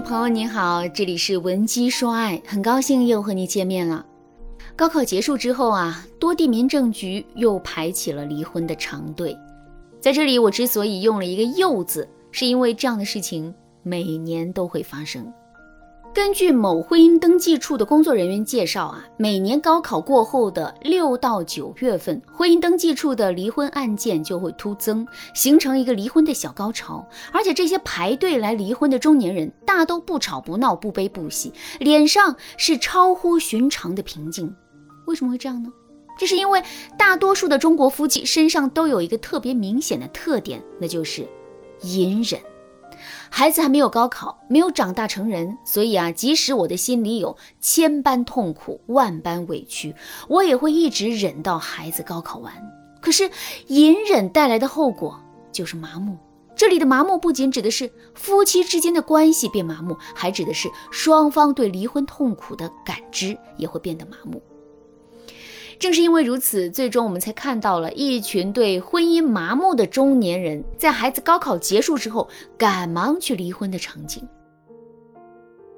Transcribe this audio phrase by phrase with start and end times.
[0.00, 4.06] 朋友你好，这里是文姬说爱，很高兴又和你见面了。
[4.76, 9.36] 高考结束之后啊，多地民政局又排起了离婚的长队。
[10.00, 13.52] 在这里，我之所以用了一个“又”字，是因为这样的事情
[13.82, 15.32] 每年都会发生。
[16.18, 27.06] 根据某婚姻登记处的工作人员介绍啊，每年高考过后的六到九月份，婚姻登记处的离婚案件就会突增，形成一个离婚的小高潮。
[27.30, 34.52] 而且这些排队来离婚的中年人，大都不吵不闹、不悲不喜，脸上是超乎寻常的平静。
[35.06, 35.70] 为什么会这样呢？
[36.18, 36.60] 这是因为
[36.98, 41.24] 大多数的中国夫妻身上都有一个特别明显的特点，那就是
[41.82, 42.40] 隐忍。
[43.30, 49.94] 孩子还没有高考，没有长大成人，所以啊，即使我的心里有千般痛苦、万般委屈，
[50.28, 52.52] 我也会一直忍到孩子高考完。
[53.00, 53.30] 可是，
[53.68, 55.18] 隐忍带来的后果
[55.52, 56.16] 就是麻木。
[56.56, 64.42] 这里的麻木不仅指的是夫妻之间的关系变麻木，还指的是双方对离婚痛苦的感知也会变得麻木。
[65.78, 74.26] 正是因为如此，最终我们才看到了一群对婚姻麻木的中年人，在孩子高考结束之后赶忙去离婚的场景。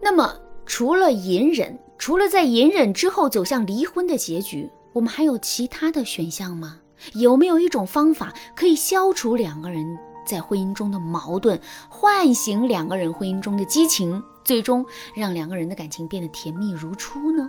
[0.00, 0.34] 那么，
[0.64, 6.78] 除了隐忍，除了在隐忍之后走向离婚的结局，我们还有其他的选项吗？
[7.12, 14.84] 有没有一种方法可以消除两个人在婚姻中的矛盾，唤醒两个人婚姻中的激情，最终
[15.14, 17.46] 让两个人的感情变得甜蜜如初呢？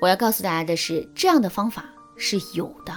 [0.00, 1.84] 我要告诉大家的是，这样的方法
[2.16, 2.92] 是有的。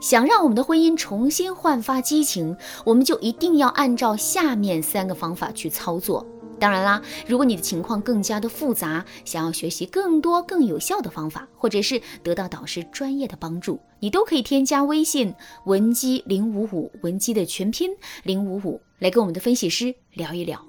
[0.00, 6.26] 想让我们的婚姻重新焕发激情，我们就一定要按照下面三个方法去操作。
[6.58, 15.34] 当然啦，如果你的情况更加的复杂，想要学习更多更有效的方法，或者是得到导师专业的帮助，你都可以添加微信
[15.66, 17.90] 文姬零五五，文姬的全拼
[18.24, 20.60] 零五五，来跟我们的分析师聊一聊。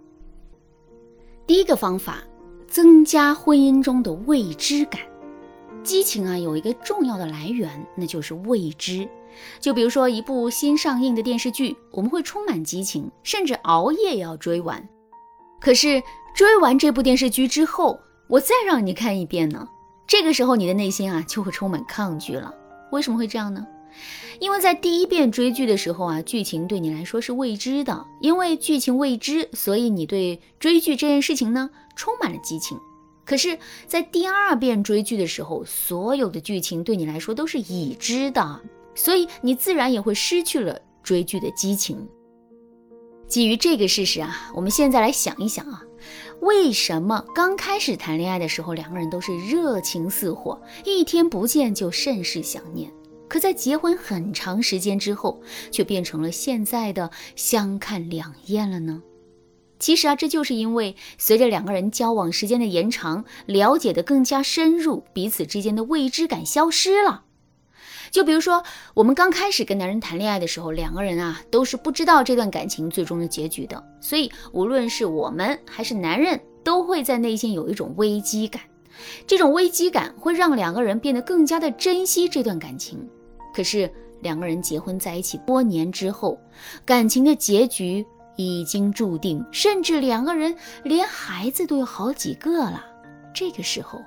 [1.45, 2.23] 第一个方法，
[2.67, 5.01] 增加婚姻中的未知感。
[5.83, 9.07] 激情啊，有一个重要的来源，那就是未知。
[9.59, 14.87] 就比如说一部新上映的电视剧，我们会充满激情，甚至熬夜也要追完。
[15.59, 16.01] 可是
[16.35, 19.67] 追完这部电视剧之后，我再让你看一遍呢，
[20.07, 22.53] 这个时候你的内心啊就会充满抗拒了。
[22.91, 23.65] 为什么会这样呢？
[24.39, 32.79] 因为在第一遍追剧的时候啊，剧情对你来说是未知的，因为剧情未知，所以你对追剧这件事情呢充满了激情。
[33.25, 33.57] 可是，
[33.87, 38.61] 在第二遍追剧的时候，所有的剧情对你来说都是已知的，
[38.93, 42.07] 所以你自然也会失去了追剧的激情。
[43.27, 45.81] 基于这个事实啊，我们现在来想一想啊，
[46.41, 52.91] 为什么刚开始谈恋爱的时候，两个人都是热情似火，一天不见就甚是想念，
[53.27, 55.41] 可在结婚很长时间之后，
[55.71, 59.01] 却变成了现在的相看两厌了呢？
[59.83, 67.25] 其实啊，这就是因为随着两个人交往时间的延长，了解的更加深入，彼此之间的未知感消失了。
[68.09, 78.61] 就比如说，我们刚开始跟男人谈恋爱的时候，两个人啊都是不知道这段感情最终的结局的，所以无论是我们还是男人，都会在内心有一种危机感。
[79.27, 83.05] 这种危机感会让两个人变得更加的珍惜这段感情。
[83.53, 83.91] 可是
[84.21, 86.39] 两个人结婚在一起多年之后，
[86.85, 88.05] 感情的结局。
[88.35, 92.85] 已经注定，甚至两个人连孩子都有好几个了。
[93.33, 94.01] 这个时候，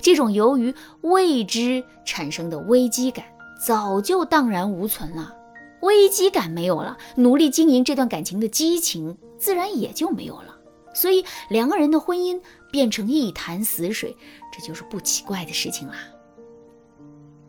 [0.00, 3.24] 这种由于未知产生的危机感
[3.64, 5.34] 早就荡然无存了。
[5.82, 10.56] 危机感没有了，努力经营这段感情的激情自然也就没有了。
[10.94, 12.40] 所以，两个人的婚姻
[12.70, 14.16] 变成一潭死水，
[14.52, 15.94] 这就是不奇怪的事情啦。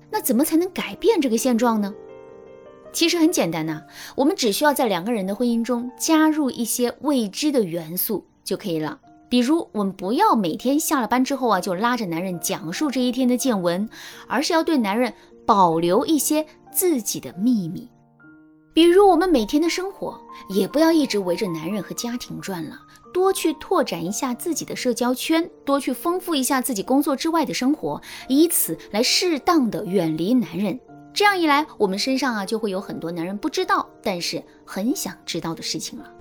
[0.09, 1.93] 那怎么才能改变这个现状呢？
[2.93, 3.81] 其实很简单呐，
[4.15, 8.99] 我们只需要在两个人的婚姻中加入一些未知的元素就可以了。
[9.27, 13.89] 比如，我们不要每天下了班之后啊，就拉着男人讲述这一天的见闻，
[14.27, 15.11] 而是要对男人
[15.43, 17.89] 保留一些自己的秘密。
[18.75, 22.79] 比如，我们每天的生活也不要一直围着男人和家庭转了，
[23.11, 30.79] 多去拓展一下自己的社交圈，多去丰富一下自己工作之外的生活，以此来适当的远离男人。
[31.13, 36.11] 这样一来，我们身上啊就会有很多男人不知道，但是很想知道的事情了。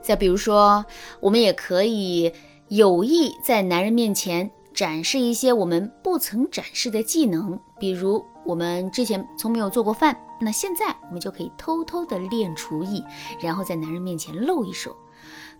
[0.00, 0.84] 再比如说，
[1.20, 2.32] 我们也可以
[2.68, 13.04] 有意在男人面前展示一些我们不曾展示的技能，比如我们之前从没有做过饭，那现在我们就可以偷偷的练厨艺，
[13.40, 14.96] 然后在男人面前露一手。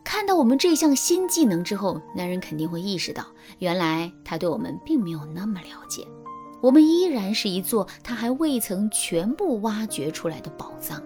[0.02, 3.24] 看到我们这项新技能之后，男人肯定会意识到，
[3.58, 6.06] 原来他对我们并没有那么了解。
[6.60, 11.02] 我们依然是一座他还未曾全部挖掘出来的宝藏。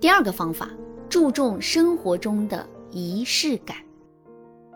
[0.00, 0.68] 第二个方法，
[1.08, 3.76] 注重生活中的仪式感。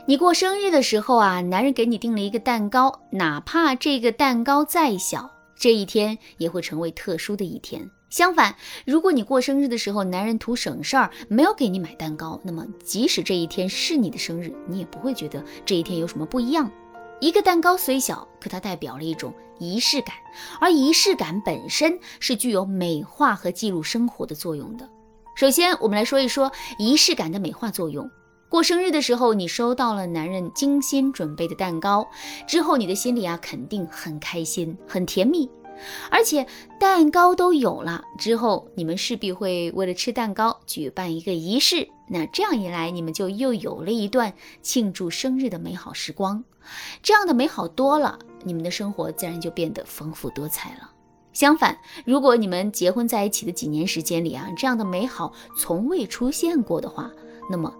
[0.06, 7.90] 你过生日的时候啊，男人给你订了一个蛋糕，哪怕这个蛋糕再小，这一天也会成为特殊的一天。
[8.08, 8.56] 相反，
[8.86, 16.70] 如果你过生日的时候，男人图省事儿没有给你买蛋糕，那么即使这一天是你的生日，你也不会觉得这一天有什么不一样。
[17.20, 20.14] 一个蛋糕虽小，可它代表了一种仪式感，
[20.60, 24.88] 而仪式感本身是具有美化和记录生活的作用的。
[25.34, 28.08] 首先，我们来说一说仪式感的美化作用。
[28.48, 32.06] 过生日的时候，你收到了男人精心准备的蛋糕，
[32.46, 35.50] 之后你的心里啊肯定很开心、很甜蜜。
[36.10, 36.46] 而且
[36.78, 41.88] 蛋糕都有了之后，你们势必会为了吃蛋糕举办一个仪式。
[42.08, 44.32] 那这样一来，你们就又有了一段
[44.62, 46.42] 庆祝生日的美好时光。
[47.02, 50.90] 这样的美好多了，你们的生活自然就变得丰富多彩了。
[51.32, 57.10] 相反，如果你们结婚在一起的几年时间里啊，这样的美好从未出现过的话，
[57.48, 57.72] 那么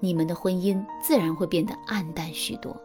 [0.00, 2.76] 你们的婚姻自然会变得暗淡许多。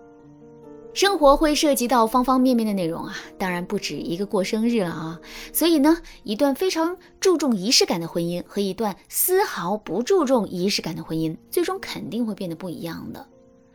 [0.94, 5.20] 生活会涉及到方方面面的内容啊，当然不止一个过生日了啊。
[5.54, 13.26] 所以呢，一段非常注重仪式感的婚姻和一段丝毫不注重仪式感的婚姻，最终肯定会变得不一样的。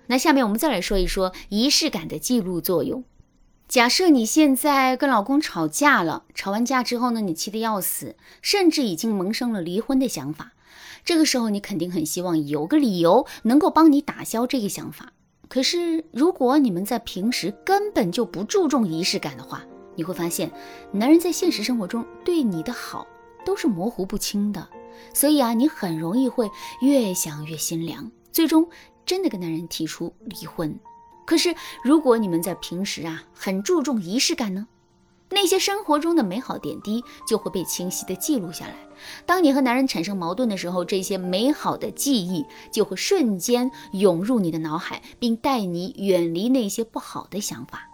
[0.08, 3.02] 那下面我们再来说一说仪式感的记录作用。
[3.66, 10.52] 假设你现在跟老公吵架了，吵完架之后呢，你气得要死，甚至已经萌生了离婚的想法。
[11.02, 15.12] 这个时候，你肯定很希望有个理由能够帮你打消这个想法。
[15.48, 19.64] 可是，如果你们在平时根本就不注重仪式感的话，
[19.94, 20.50] 你会发现，
[20.93, 23.06] 男人在现实生活中对你的好
[23.44, 24.69] 都是模糊不清的。
[25.14, 26.50] 所以啊，你很容易会
[26.81, 28.69] 越想越心凉，最终
[29.04, 30.78] 真的跟男人提出离婚。
[31.25, 31.54] 可是，
[31.84, 34.66] 如果你们在平时啊很注重仪式感呢？
[35.28, 38.75] 那些生活中的美好点滴就会被清晰地记录下来。
[39.26, 47.88] 当你和男人产生矛盾的时候，这些美好的记忆就会瞬间涌入你的脑海，并带你远离那些不好的想法。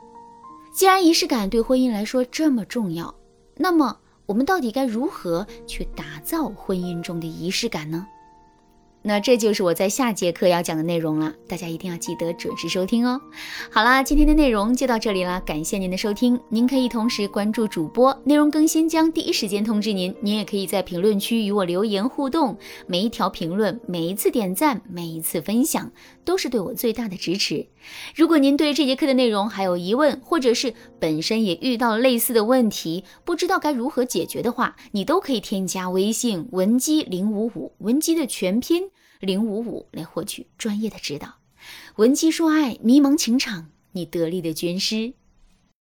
[0.74, 3.14] 既然仪式感对婚姻来说这么重要，
[3.56, 8.06] 那么我们到底该如何去打造婚姻中的仪式感呢？
[9.02, 13.20] 那这就是我在下节课要讲的内容了，大家一定要记得准时收听哦。
[13.70, 16.38] 好啦，今天的内容就到这里啦，感谢您的收听。
[16.48, 20.14] 您可以同时关注主播，内容更新将第一时间通知您。
[20.20, 22.56] 您也可以在评论区与我留言互动，
[22.86, 25.90] 每一条评论、每一次点赞、每一次分享，
[26.24, 27.66] 都是对我最大的支持。
[28.14, 38.90] 如果您对这节课的内容还有疑问，或者是本身也遇到类似的问题，不知道该如何解决的话，你都可以添加微信文姬零五五，文姬的全拼。
[39.20, 41.34] 零五五来获取专业的指导，
[41.94, 45.12] 文姬说爱，迷茫情场，你得力的军师。